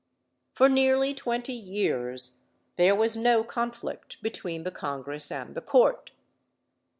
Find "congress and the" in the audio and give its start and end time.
4.71-5.61